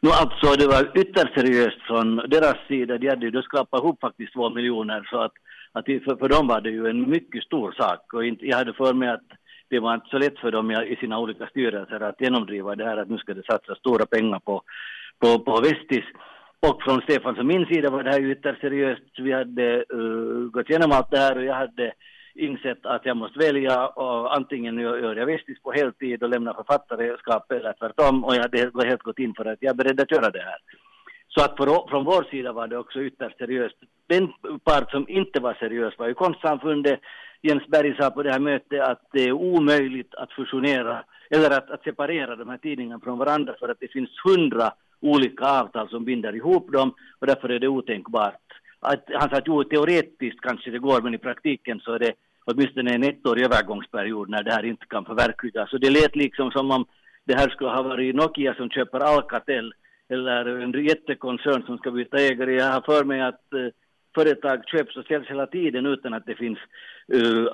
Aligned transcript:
No 0.00 0.10
alltså 0.10 0.56
det 0.56 0.66
var 0.66 0.98
ytterst 0.98 1.34
seriöst 1.34 1.82
från 1.86 2.16
deras 2.16 2.56
sida. 2.68 2.98
De 2.98 3.08
hade 3.08 3.26
ju 3.26 3.30
då 3.30 3.42
ihop 3.78 4.00
faktiskt 4.00 4.32
två 4.32 4.50
miljoner 4.50 5.08
så 5.10 5.20
att, 5.20 5.32
att 5.72 5.84
för, 5.84 6.16
för 6.16 6.28
dem 6.28 6.46
var 6.46 6.60
det 6.60 6.70
ju 6.70 6.86
en 6.86 7.10
mycket 7.10 7.44
stor 7.44 7.72
sak 7.72 8.12
och 8.12 8.24
inte, 8.24 8.46
jag 8.46 8.56
hade 8.56 8.72
för 8.72 8.94
mig 8.94 9.08
att 9.08 9.28
det 9.70 9.78
var 9.78 9.94
inte 9.94 10.08
så 10.10 10.18
lätt 10.18 10.38
för 10.38 10.52
dem 10.52 10.70
i 10.70 10.96
sina 11.00 11.18
olika 11.18 11.46
styrelser 11.46 12.00
att 12.00 12.20
genomdriva 12.20 12.74
det 12.74 12.84
här 12.84 12.96
att 12.96 13.08
nu 13.08 13.18
ska 13.18 13.34
det 13.34 13.46
satsas 13.46 13.78
stora 13.78 14.06
pengar 14.06 14.38
på, 14.38 14.62
på, 15.18 15.38
på 15.38 15.60
Vestis. 15.60 16.04
Och 16.60 16.82
från 16.82 17.00
Stefans 17.00 17.38
och 17.38 17.46
min 17.46 17.66
sida 17.66 17.90
var 17.90 18.02
det 18.02 18.10
här 18.10 18.20
ju 18.20 18.32
ytterst 18.32 18.60
seriöst. 18.60 19.18
Vi 19.18 19.32
hade 19.32 19.84
uh, 19.94 20.50
gått 20.50 20.70
igenom 20.70 20.92
allt 20.92 21.10
det 21.10 21.18
här 21.18 21.36
och 21.36 21.44
jag 21.44 21.54
hade 21.54 21.92
insett 22.38 22.86
att 22.86 23.06
jag 23.06 23.16
måste 23.16 23.38
välja 23.38 23.86
och 23.86 24.36
antingen 24.36 24.78
gör 24.78 25.16
jag 25.16 25.26
Vestis 25.26 25.62
på 25.62 25.72
heltid 25.72 26.22
och 26.22 26.28
lämnar 26.28 26.54
författarskap 26.54 27.52
eller 27.52 27.72
tvärtom 27.72 28.24
och 28.24 28.34
jag 28.34 28.42
hade 28.42 28.86
helt 28.86 29.02
gått 29.02 29.18
in 29.18 29.34
för 29.34 29.44
att 29.44 29.58
jag 29.60 29.70
är 29.70 29.74
beredd 29.74 30.00
att 30.00 30.10
göra 30.10 30.30
det 30.30 30.42
här. 30.42 30.58
Så 31.28 31.44
att 31.44 31.56
för, 31.56 31.88
från 31.90 32.04
vår 32.04 32.22
sida 32.30 32.52
var 32.52 32.66
det 32.66 32.78
också 32.78 33.02
ytterst 33.02 33.38
seriöst. 33.38 33.76
Den 34.06 34.32
part 34.64 34.90
som 34.90 35.08
inte 35.08 35.40
var 35.40 35.54
seriös 35.54 35.98
var 35.98 36.08
ju 36.08 36.14
konstsamfundet. 36.14 37.00
Jens 37.42 37.66
Berg 37.66 37.96
sa 37.96 38.10
på 38.10 38.22
det 38.22 38.32
här 38.32 38.38
mötet 38.38 38.80
att 38.80 39.02
det 39.12 39.22
är 39.22 39.32
omöjligt 39.32 40.14
att 40.14 40.32
fusionera 40.32 41.04
eller 41.30 41.50
att, 41.50 41.70
att 41.70 41.82
separera 41.82 42.36
de 42.36 42.48
här 42.48 42.58
tidningarna 42.58 43.00
från 43.00 43.18
varandra 43.18 43.54
för 43.58 43.68
att 43.68 43.80
det 43.80 43.92
finns 43.92 44.10
hundra 44.24 44.72
olika 45.00 45.44
avtal 45.44 45.88
som 45.88 46.04
binder 46.04 46.36
ihop 46.36 46.72
dem 46.72 46.94
och 47.18 47.26
därför 47.26 47.48
är 47.48 47.58
det 47.58 47.68
otänkbart. 47.68 48.34
Att, 48.80 49.04
han 49.14 49.30
sa 49.30 49.36
att 49.36 49.46
jo, 49.46 49.64
teoretiskt 49.64 50.40
kanske 50.40 50.70
det 50.70 50.78
går 50.78 51.00
men 51.00 51.14
i 51.14 51.18
praktiken 51.18 51.80
så 51.80 51.92
är 51.92 51.98
det 51.98 52.12
åtminstone 52.50 52.94
en 52.94 53.04
ettårig 53.04 53.44
övergångsperiod 53.44 54.28
när 54.30 54.42
det 54.42 54.52
här 54.52 54.64
inte 54.64 54.86
kan 54.86 55.04
förverkligas. 55.04 55.70
Så 55.70 55.78
det 55.78 55.90
lät 55.90 56.16
liksom 56.16 56.50
som 56.50 56.70
om 56.70 56.84
det 57.24 57.34
här 57.34 57.48
skulle 57.48 57.70
ha 57.70 57.82
varit 57.82 58.14
Nokia 58.14 58.54
som 58.54 58.70
köper 58.70 59.00
Alcatel 59.00 59.74
eller 60.08 60.46
en 60.62 60.84
jättekoncern 60.84 61.62
som 61.62 61.78
ska 61.78 61.90
byta 61.90 62.16
ägare. 62.16 62.54
Jag 62.54 62.72
har 62.72 62.80
för 62.80 63.04
mig 63.04 63.20
att 63.20 63.44
uh, 63.54 63.68
företag 64.14 64.62
köps 64.66 64.96
och 64.96 65.04
säljs 65.04 65.28
hela 65.28 65.46
tiden 65.46 65.86
utan 65.86 66.14
att 66.14 66.26
det 66.26 66.34
finns 66.34 66.58
uh, 67.14 67.44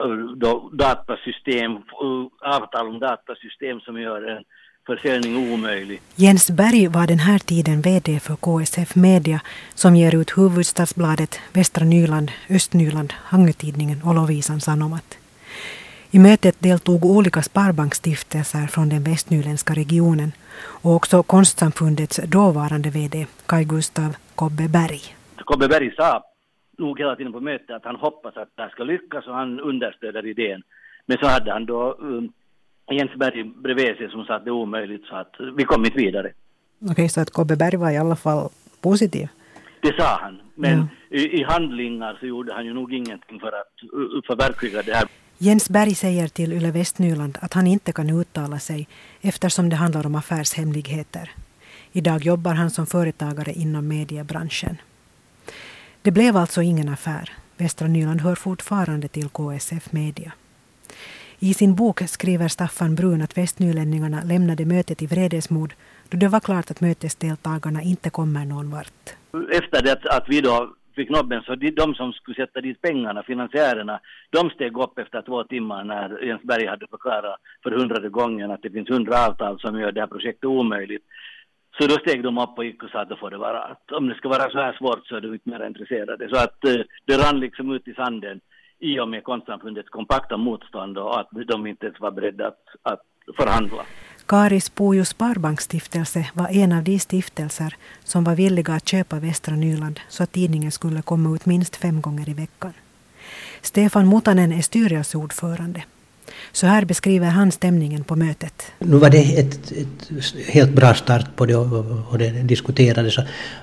datasystem, 0.73 1.73
uh, 1.77 2.27
avtal 2.41 2.89
om 2.89 2.99
datasystem 2.99 3.81
som 3.81 4.01
gör 4.01 4.23
en 4.23 4.45
försäljning 4.87 5.53
omöjlig. 5.53 6.01
Jens 6.15 6.51
Berg 6.51 6.89
var 6.89 7.07
den 7.07 7.19
här 7.19 7.39
tiden 7.39 7.81
VD 7.81 8.21
för 8.21 8.37
KSF 8.37 8.97
Media 8.97 9.41
som 9.75 9.97
ger 9.97 10.15
ut 10.21 10.31
Hufvudstadsbladet, 10.31 11.41
Västra 11.53 11.85
Nyland, 11.85 12.31
Östnyland, 12.51 13.13
Hangötidningen 13.17 14.03
och 14.05 14.15
Lovisan 14.15 14.61
Sanomat. 14.61 15.19
I 16.11 16.19
mötet 16.19 16.57
deltog 16.63 17.05
olika 17.05 17.43
sparbanksstiftelser 17.43 18.67
från 18.67 18.89
den 18.89 19.03
västnyländska 19.03 19.75
regionen 19.75 20.33
och 20.83 20.95
också 20.95 21.23
Konstsamfundets 21.23 22.17
dåvarande 22.17 22.91
VD 22.91 23.27
Kai 23.47 23.65
Gustav 23.65 24.17
Kobbe 24.35 24.69
Berg. 24.69 25.03
Kobbe 25.45 25.69
Berg 25.69 25.95
sa 25.97 26.23
nog 26.79 26.99
hela 26.99 27.17
tiden 27.17 27.33
på 27.33 27.41
mötet 27.41 27.71
att 27.71 27.85
han 27.85 27.97
hoppas 27.97 28.37
att 28.37 28.49
det 28.57 28.63
här 28.63 28.69
ska 28.69 28.85
lyckas 28.85 29.27
och 29.27 29.35
han 29.35 29.61
understöder 29.61 30.27
idén. 30.27 30.63
Men 31.07 31.19
så 31.19 31.27
hade 31.27 31.53
han 31.53 31.67
då 31.67 31.97
um, 32.01 32.33
Jens 32.91 33.15
Berg 33.15 33.45
bredvid 33.45 33.97
sig 33.97 34.11
som 34.11 34.25
sa 34.25 34.35
att 34.35 34.45
det 34.45 34.51
är 34.51 34.53
omöjligt 34.53 35.05
så 35.05 35.17
att 35.17 35.35
vi 35.57 35.65
kom 35.65 35.85
inte 35.85 35.99
vidare. 35.99 36.33
Okej, 36.83 36.93
okay, 36.93 37.09
så 37.09 37.21
att 37.21 37.31
Kobbe 37.31 37.57
Berg 37.57 37.77
var 37.77 37.91
i 37.91 37.97
alla 37.97 38.17
fall 38.17 38.49
positiv? 38.81 39.29
Det 39.81 39.95
sa 39.97 40.19
han, 40.21 40.41
men 40.55 40.89
ja. 41.11 41.19
i, 41.19 41.41
i, 41.41 41.43
handlingar 41.43 42.17
så 42.21 42.27
gjorde 42.27 42.55
han 42.55 42.65
ju 42.65 42.75
nog 42.75 42.93
ingenting 42.95 43.41
för 43.41 43.49
att 43.49 43.75
förverkliga 44.27 44.83
det 44.83 44.93
här. 44.95 45.09
Jens 45.39 45.71
Berg 45.71 45.95
säger 45.95 46.29
till 46.29 46.53
Yle 46.53 46.71
Västnyland 46.71 47.39
att 47.43 47.55
han 47.55 47.67
inte 47.67 47.93
kan 47.93 48.11
uttala 48.11 48.59
sig 48.59 48.89
eftersom 49.21 49.69
det 49.69 49.77
handlar 49.77 50.07
om 50.07 50.15
affärshemligheter. 50.15 51.31
Idag 51.93 52.23
jobbar 52.23 52.55
han 52.55 52.71
som 52.71 52.87
företagare 52.87 53.53
inom 53.53 53.89
mediebranschen. 53.89 54.77
Det 56.03 56.11
blev 56.11 56.37
alltså 56.37 56.63
ingen 56.63 56.89
affär. 56.89 57.33
Västra 57.57 57.89
Nyland 57.89 58.21
hör 58.21 58.35
fortfarande 58.35 59.09
till 59.09 59.29
KSF 59.29 59.93
Media. 59.93 60.33
I 61.39 61.55
sin 61.55 61.75
bok 61.75 62.01
skriver 62.01 62.49
Staffan 62.49 62.95
Brun 62.95 63.23
att 63.23 63.39
västnylänningarna 63.39 64.23
lämnade 64.25 64.65
mötet 64.65 65.03
i 65.03 65.07
vredesmod 65.07 65.73
då 66.11 66.17
det 66.19 66.29
var 66.29 66.41
klart 66.41 66.71
att 66.71 66.81
mötesdeltagarna 66.81 67.83
inte 67.83 68.11
kommer 68.11 68.45
någon 68.45 68.71
vart. 68.71 69.05
Efter 69.53 69.83
det 69.83 70.05
att 70.11 70.29
vi 70.29 70.41
då 70.41 70.75
fick 70.97 71.11
nobben 71.11 71.43
så 71.43 71.55
de, 71.55 71.71
de 71.71 71.95
som 71.95 72.13
skulle 72.13 72.35
sätta 72.35 72.61
dit 72.61 72.83
pengarna, 72.83 73.23
finansiärerna, 73.23 74.01
de 74.31 74.51
steg 74.51 74.79
upp 74.79 74.99
efter 74.99 75.23
två 75.23 75.45
timmar 75.45 75.85
när 75.85 76.25
Jens 76.25 76.43
Berg 76.43 76.67
hade 76.67 76.87
förklarat 76.87 77.41
för 77.63 77.71
hundrade 77.71 78.09
gången 78.09 78.51
att 78.51 78.63
det 78.63 78.71
finns 78.71 78.89
hundra 78.89 79.27
avtal 79.27 79.61
som 79.61 79.81
gör 79.81 79.93
det 79.93 80.01
här 80.01 80.07
projektet 80.07 80.45
omöjligt. 80.45 81.05
Så 81.79 81.87
då 81.87 81.95
steg 81.95 82.23
de 82.23 82.39
upp 82.39 82.59
och 82.59 82.65
gick 82.65 82.83
och 82.83 82.91
sa 82.91 83.01
att 83.01 83.09
då 83.09 83.17
får 83.17 83.31
det 83.31 83.39
vara, 83.39 83.63
att 83.63 83.93
om 83.93 84.09
det 84.09 84.15
ska 84.15 84.29
vara 84.29 84.51
så 84.51 84.59
här 84.59 84.73
svårt 84.73 85.07
så 85.07 85.17
är 85.17 85.21
de 85.21 85.33
inte 85.33 85.51
mer 85.51 85.67
intresserade. 85.67 86.29
Så 86.29 86.37
att 86.37 86.65
eh, 86.65 86.81
det 87.05 87.17
rann 87.17 87.41
liksom 87.41 87.73
ut 87.73 87.89
i 87.89 87.95
sanden 87.95 88.41
i 88.85 89.01
och 89.01 89.09
med 89.09 89.25
konstsamfundets 89.25 89.89
kompakta 89.89 90.37
motstånd 90.37 90.99
och 90.99 91.21
att 91.21 91.29
de 91.49 91.67
inte 91.67 91.87
ens 91.87 92.01
var 92.01 92.11
beredda 92.11 92.47
att, 92.47 92.63
att 92.83 93.03
förhandla. 93.37 93.83
Karis 94.27 94.71
Pujo 94.71 95.05
Sparbanksstiftelse 95.05 96.31
var 96.35 96.49
en 96.49 96.73
av 96.73 96.83
de 96.83 96.99
stiftelser 96.99 97.77
som 98.05 98.25
var 98.25 98.35
villiga 98.35 98.73
att 98.73 98.89
köpa 98.89 99.21
Västra 99.21 99.55
Nyland 99.55 100.01
så 100.09 100.23
att 100.23 100.33
tidningen 100.33 100.73
skulle 100.73 101.03
komma 101.03 101.35
ut 101.35 101.47
minst 101.47 101.77
fem 101.77 102.01
gånger 102.01 102.29
i 102.29 102.35
veckan. 102.35 102.73
Stefan 103.61 104.09
Mutanen 104.09 104.53
är 104.53 104.63
styrelseordförande. 104.63 105.83
Så 106.53 106.67
här 106.67 106.85
beskriver 106.85 107.27
han 107.27 107.53
stämningen 107.53 108.05
på 108.05 108.17
mötet. 108.17 108.63
Nu 108.79 108.97
var 108.97 109.11
det 109.11 109.39
ett, 109.39 109.73
ett 109.73 110.35
helt 110.47 110.71
bra 110.71 110.95
start 110.95 111.37
på 111.37 111.47
det 111.47 111.57
och, 111.57 112.11
och 112.11 112.19
det 112.19 112.31
diskuterades. 112.31 113.19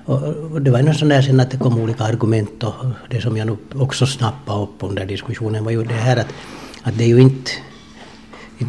Och, 0.05 0.23
och 0.51 0.61
det 0.61 0.71
var 0.71 0.81
nog 0.81 0.95
sån 0.95 1.09
där 1.09 1.21
sen 1.21 1.39
att 1.39 1.51
det 1.51 1.57
kom 1.57 1.79
olika 1.79 2.03
argument 2.03 2.63
och 2.63 2.85
det 3.09 3.21
som 3.21 3.37
jag 3.37 3.47
nog 3.47 3.57
också 3.75 4.05
snappade 4.05 4.63
upp 4.63 4.83
under 4.83 5.05
diskussionen 5.05 5.63
var 5.63 5.71
ju 5.71 5.83
det 5.83 5.93
här 5.93 6.17
att, 6.17 6.33
att 6.83 6.97
det 6.97 7.03
är 7.03 7.07
ju 7.07 7.21
inte 7.21 7.51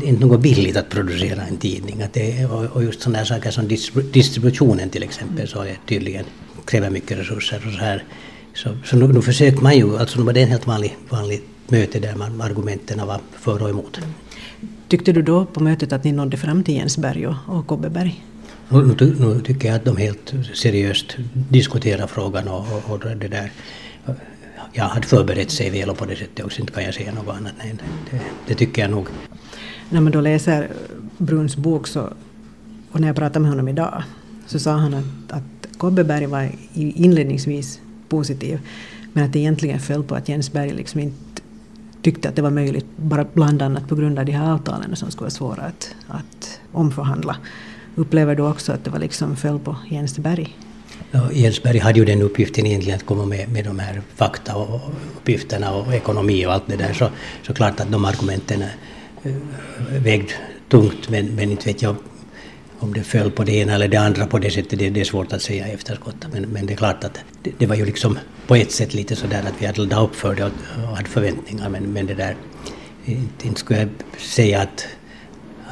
inte 0.03 0.27
något 0.27 0.41
billigt 0.41 0.77
att 0.77 0.89
producera 0.89 1.43
en 1.43 1.57
tidning. 1.57 2.03
Att 2.03 2.13
det, 2.13 2.47
och, 2.47 2.65
och 2.65 2.85
just 2.85 3.01
sådana 3.01 3.25
saker 3.25 3.51
som 3.51 3.69
distributionen 4.13 4.91
till 4.91 5.03
exempel 5.03 5.49
så 5.49 5.63
är 5.63 5.79
tydligen 5.89 6.25
kräver 6.67 6.91
mycket 6.91 7.19
resurser 7.19 7.63
och 7.67 7.73
så 7.73 7.79
här. 7.79 8.05
Så, 8.55 8.69
så 8.85 8.97
nu, 8.97 9.09
nu 9.09 9.23
försöker 9.23 9.61
man 9.61 9.77
ju, 9.77 9.99
alltså 9.99 10.19
nu 10.19 10.25
var 10.25 10.33
det 10.33 10.43
en 10.43 10.49
helt 10.49 10.67
vanlig, 10.67 10.97
vanlig 11.09 11.43
möte 11.72 12.00
där 12.00 12.15
man, 12.15 12.41
argumenten 12.41 13.06
var 13.06 13.21
för 13.33 13.62
och 13.62 13.71
emot. 13.71 14.00
Tyckte 14.88 15.12
du 15.12 15.22
då 15.22 15.44
på 15.44 15.60
mötet 15.60 15.93
att 15.93 16.05
ni 16.05 16.12
nådde 16.12 16.37
fram 16.37 16.65
till 16.65 16.75
Jens 16.75 16.99
Berg 16.99 17.27
och, 17.27 17.37
och 17.47 17.66
Kobbeberg? 17.66 18.25
Nu, 18.69 18.94
nu, 19.00 19.16
nu, 19.19 19.41
tycker 19.41 19.69
jag 19.69 19.77
att 19.77 19.84
de 19.84 19.97
helt 19.97 20.34
seriöst 20.55 21.16
diskuterar 21.32 22.06
frågan 22.06 22.49
och, 22.49 22.66
och, 22.72 22.91
och 22.91 23.16
det 23.16 23.28
där. 23.28 23.53
Jag 24.72 24.84
hade 24.84 25.06
förberett 25.06 25.50
sig 25.50 25.71
väl 25.71 25.91
och 25.91 25.99
på 25.99 26.05
det 26.05 26.16
sättet 26.16 26.44
också, 26.44 26.61
inte 26.61 26.72
kan 26.72 26.84
jag 26.84 26.94
säga 26.94 27.12
något 27.12 27.37
annat. 27.37 27.53
Nej, 27.59 27.75
det, 28.11 28.21
det 28.47 28.55
tycker 28.55 28.82
jag 28.82 28.91
nog. 28.91 29.06
När 29.91 30.00
man 30.00 30.12
då 30.12 30.21
läser 30.21 30.69
Bruns 31.19 31.56
bok 31.56 31.87
så, 31.87 32.09
och 32.93 33.00
när 33.00 33.09
jag 33.09 33.16
pratade 33.16 33.41
med 33.41 33.50
honom 33.50 33.69
idag 33.69 34.03
så 34.47 34.59
sa 34.59 34.72
han 34.72 34.94
att, 34.94 35.32
att 35.32 35.78
Kobbeberg 35.78 36.27
var 36.27 36.50
inledningsvis 36.75 37.81
positiv 38.09 38.61
men 39.12 39.25
att 39.25 39.32
det 39.32 39.38
egentligen 39.38 39.81
föll 39.81 40.03
på 40.03 40.15
att 40.15 40.28
Jens 40.28 40.53
Berg 40.53 40.72
liksom 40.72 41.00
inte 41.00 41.31
tyckte 42.03 42.29
att 42.29 42.37
det 42.37 42.43
var 42.43 42.51
möjligt, 42.51 42.87
bara 42.97 43.27
bland 43.33 43.63
annat 43.63 43.89
på 43.89 43.95
grund 43.95 44.19
av 44.19 44.25
de 44.25 44.33
här 44.33 44.53
avtalen 44.53 44.97
som 44.97 45.11
skulle 45.11 45.23
vara 45.23 45.31
svåra 45.31 45.63
att, 45.63 45.95
att 46.09 46.61
omförhandla. 46.73 47.37
Upplever 47.95 48.35
du 48.35 48.43
också 48.43 48.73
att 48.73 48.85
det 48.85 48.91
var 48.91 48.99
liksom 48.99 49.37
föll 49.37 49.59
på 49.59 49.77
Jens 49.91 50.19
Berg? 50.19 50.57
Ja, 51.11 51.33
Jens 51.33 51.62
Berg 51.62 51.79
hade 51.79 51.99
ju 51.99 52.05
den 52.05 52.23
uppgiften 52.23 52.67
egentligen 52.67 52.97
att 52.97 53.07
komma 53.07 53.25
med, 53.25 53.53
med 53.53 53.65
de 53.65 53.79
här 53.79 54.03
fakta 54.15 54.57
och 54.57 54.81
uppgifterna 55.17 55.73
och 55.75 55.95
ekonomi 55.95 56.47
och 56.47 56.53
allt 56.53 56.67
det 56.67 56.77
där. 56.77 56.93
Så, 56.93 57.09
så 57.43 57.55
klart 57.55 57.81
att 57.81 57.93
de 57.93 58.05
argumenten 58.05 58.62
eh, 59.23 59.33
vägde 60.03 60.33
tungt 60.69 61.09
men, 61.09 61.27
men 61.27 61.51
inte 61.51 61.67
vet 61.67 61.83
jag 61.83 61.97
om 62.82 62.94
det 62.94 63.03
föll 63.03 63.31
på 63.31 63.44
det 63.44 63.53
ena 63.53 63.75
eller 63.75 63.88
det 63.88 63.97
andra 63.97 64.26
på 64.26 64.38
det 64.38 64.50
sättet, 64.50 64.78
det, 64.78 64.91
det 64.91 65.00
är 65.00 65.04
svårt 65.04 65.32
att 65.32 65.43
säga 65.43 65.69
i 65.69 65.70
efterskott. 65.70 66.26
Men, 66.32 66.43
men 66.43 66.67
det 66.67 66.73
är 66.73 66.76
klart 66.76 67.05
att 67.05 67.19
det, 67.43 67.50
det, 67.58 67.67
var 67.67 67.76
ju 67.76 67.87
liksom 67.87 68.19
på 68.46 68.55
ett 68.55 68.73
sätt 68.73 68.94
lite 68.94 69.17
sådär 69.17 69.43
att 69.46 69.62
vi 69.62 69.67
hade 69.67 69.81
laddat 69.81 70.08
upp 70.08 70.14
för 70.14 70.34
det 70.34 70.44
och, 70.44 70.52
och 70.90 70.96
hade 70.96 71.08
förväntningar. 71.08 71.69
Men, 71.69 71.82
men 71.93 72.06
det 72.06 72.14
där, 72.14 72.37
inte, 73.05 73.46
inte 73.46 73.61
skulle 73.61 73.81
jag 73.81 73.88
säga 74.19 74.61
att 74.61 74.87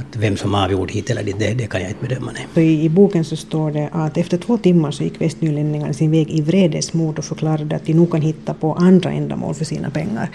att 0.01 0.17
vem 0.17 0.37
som 0.37 0.55
avgjorde 0.55 0.93
hit 0.93 1.11
eller 1.11 1.23
dit, 1.23 1.39
det, 1.39 1.55
det 1.55 1.67
kan 1.67 1.81
jag 1.81 1.91
inte 1.91 2.07
bedöma. 2.09 2.33
Nej. 2.33 2.67
I, 2.67 2.85
I 2.85 2.89
boken 2.89 3.25
så 3.25 3.37
står 3.37 3.71
det 3.71 3.89
att 3.93 4.17
efter 4.17 4.39
två 4.39 4.59
timmar 4.59 4.91
så 4.91 5.05
gick 5.05 5.21
västnylänningarna 5.21 5.93
sin 5.93 6.11
väg 6.11 6.31
i 6.31 6.41
vredesmod 6.41 7.19
och 7.19 7.25
förklarade 7.25 7.77
att 7.77 7.87
de 7.87 7.95
nog 7.95 8.11
kan 8.11 8.23
hitta 8.23 8.55
på 8.55 8.75
andra 8.75 9.11
ändamål 9.11 9.55
för 9.55 9.65
sina 9.65 9.91
pengar. 9.91 10.31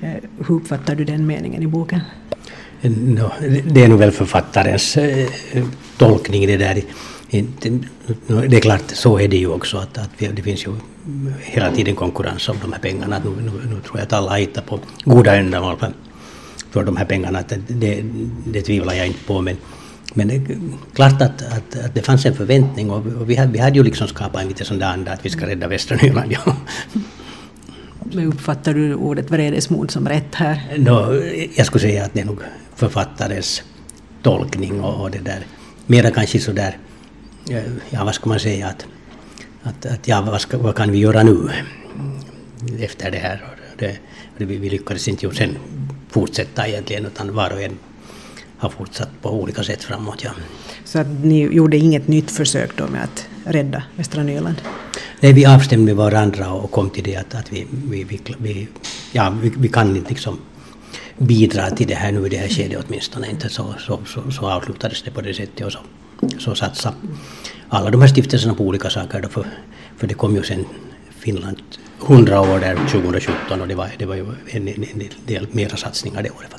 Eh, 0.00 0.12
hur 0.48 0.54
uppfattar 0.54 0.94
du 0.94 1.04
den 1.04 1.26
meningen 1.26 1.62
i 1.62 1.66
boken? 1.66 2.00
No, 2.88 3.30
det 3.64 3.84
är 3.84 3.88
nog 3.88 3.98
väl 3.98 4.10
författarens 4.10 4.96
eh, 4.96 5.28
tolkning 5.96 6.46
det 6.46 6.56
där. 6.56 6.82
Det 8.48 8.56
är 8.56 8.60
klart, 8.60 8.82
så 8.86 9.18
är 9.18 9.28
det 9.28 9.36
ju 9.36 9.48
också 9.48 9.76
att, 9.78 9.98
att 9.98 10.10
det 10.18 10.42
finns 10.42 10.66
ju 10.66 10.70
hela 11.40 11.70
tiden 11.70 11.94
konkurrens 11.94 12.48
om 12.48 12.56
de 12.62 12.72
här 12.72 12.80
pengarna. 12.80 13.18
Nu, 13.24 13.30
nu, 13.30 13.50
nu 13.74 13.80
tror 13.80 13.98
jag 13.98 14.02
att 14.02 14.12
alla 14.12 14.34
hittar 14.34 14.62
på 14.62 14.80
goda 15.04 15.36
ändamål 15.36 15.76
för, 15.76 15.92
för 16.70 16.84
de 16.84 16.96
här 16.96 17.04
pengarna. 17.04 17.38
Att 17.38 17.52
det, 17.68 18.04
det 18.46 18.62
tvivlar 18.62 18.94
jag 18.94 19.06
inte 19.06 19.24
på. 19.24 19.40
Men, 19.40 19.56
Men 20.14 20.28
det 20.28 20.34
är 20.34 20.58
klart 20.94 21.22
att, 21.22 21.42
att, 21.42 21.84
att 21.84 21.94
det 21.94 22.02
fanns 22.02 22.26
en 22.26 22.36
förväntning 22.36 22.90
och, 22.90 23.06
och 23.06 23.30
vi, 23.30 23.36
hade, 23.36 23.52
vi 23.52 23.58
hade 23.58 23.76
ju 23.76 23.82
liksom 23.82 24.08
skapat 24.08 24.42
en 24.42 24.48
lite 24.48 24.64
sån 24.64 24.78
där 24.78 24.86
anda 24.86 25.12
att 25.12 25.26
vi 25.26 25.30
ska 25.30 25.46
rädda 25.46 25.68
västra 25.68 25.96
Nyland. 26.02 26.32
Ja. 26.32 26.56
Men 28.14 28.26
uppfattar 28.26 28.74
du 28.74 28.94
ordet 28.94 29.30
vredesmod 29.30 29.90
som 29.90 30.08
rätt 30.08 30.34
här? 30.34 30.78
No, 30.78 31.14
jag 31.56 31.66
skulle 31.66 31.82
säga 31.82 32.04
att 32.04 32.14
det 32.14 32.20
är 32.20 32.24
nog 32.24 32.40
författarens 32.74 33.62
tolkning 34.22 34.80
och, 34.80 35.02
och 35.02 35.10
det 35.10 35.18
där. 35.18 35.46
Mera 35.86 36.10
kanske 36.10 36.38
så 36.38 36.52
där, 36.52 36.78
ja 37.90 38.04
vad 38.04 38.14
ska 38.14 38.28
man 38.28 38.40
säga 38.40 38.66
att, 38.66 38.86
att, 39.62 39.86
att 39.86 40.08
ja 40.08 40.22
vad, 40.30 40.40
ska, 40.40 40.58
vad 40.58 40.74
kan 40.74 40.92
vi 40.92 40.98
göra 40.98 41.22
nu 41.22 41.50
efter 42.80 43.10
det 43.10 43.18
här? 43.18 43.44
Det, 43.78 43.98
det, 44.38 44.44
vi, 44.44 44.56
vi 44.56 44.70
lyckades 44.70 45.08
inte 45.08 45.26
ju 45.26 45.34
sen 45.34 45.56
fortsätta 46.10 46.68
egentligen 46.68 47.06
utan 47.06 47.34
var 47.34 47.50
och 47.50 47.62
en 47.62 47.78
har 48.58 48.68
fortsatt 48.68 49.08
på 49.22 49.30
olika 49.30 49.62
sätt 49.62 49.84
framåt. 49.84 50.24
Ja. 50.24 50.30
Så 50.84 50.98
att 50.98 51.06
ni 51.22 51.42
gjorde 51.42 51.76
inget 51.76 52.08
nytt 52.08 52.30
försök 52.30 52.76
då 52.76 52.86
med 52.86 53.04
att 53.04 53.28
rädda 53.44 53.82
Västra 53.96 54.22
Nyland? 54.22 54.62
Nej, 55.20 55.32
vi 55.32 55.46
avstämde 55.46 55.94
med 55.94 55.96
varandra 55.96 56.52
och 56.52 56.70
kom 56.70 56.90
till 56.90 57.04
det 57.04 57.16
att, 57.16 57.34
att 57.34 57.52
vi, 57.52 57.66
vi, 57.70 58.04
vi, 58.04 58.20
vi 58.38 58.68
ja, 59.12 59.34
vi, 59.42 59.52
vi, 59.58 59.68
kan 59.68 59.96
inte 59.96 60.08
liksom 60.10 60.38
bidra 61.18 61.70
till 61.70 61.86
det 61.86 61.94
här 61.94 62.12
nu 62.12 62.26
i 62.26 62.28
det 62.28 62.36
här 62.36 62.48
skedet 62.48 62.84
åtminstone 62.86 63.30
inte. 63.30 63.48
Så, 63.48 63.74
så, 63.78 64.00
så, 64.06 64.30
så 64.30 64.50
avslutades 64.50 65.02
det 65.02 65.10
på 65.10 65.20
det 65.20 65.34
sättet 65.34 65.66
och 65.66 65.72
så, 65.72 65.78
så 66.38 66.54
satsade 66.54 66.96
alla 67.68 67.90
de 67.90 68.00
här 68.00 68.08
stiftelserna 68.08 68.54
på 68.54 68.64
olika 68.64 68.90
saker. 68.90 69.20
Då 69.22 69.28
för, 69.28 69.46
för 69.96 70.06
det 70.06 70.14
kom 70.14 70.36
ju 70.36 70.42
sen 70.42 70.64
Finland 71.18 71.56
100 72.06 72.40
år 72.40 72.60
där 72.60 72.76
2017 72.76 73.60
och 73.60 73.68
det 73.68 73.74
var, 73.74 73.90
det 73.98 74.06
var 74.06 74.14
ju 74.14 74.26
en, 74.50 74.68
en, 74.68 74.84
en 74.84 75.08
del 75.26 75.46
mera 75.52 75.76
satsningar 75.76 76.22
det 76.22 76.30
året 76.30 76.50
faktiskt. 76.50 76.54